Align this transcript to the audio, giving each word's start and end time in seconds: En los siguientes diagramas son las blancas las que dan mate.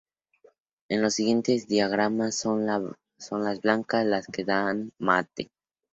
En 0.89 1.03
los 1.03 1.13
siguientes 1.13 1.67
diagramas 1.67 2.33
son 2.33 2.65
las 2.65 3.61
blancas 3.61 4.03
las 4.03 4.25
que 4.25 4.43
dan 4.43 4.91
mate. 4.97 5.51